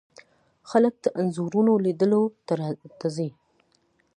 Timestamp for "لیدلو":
1.85-2.21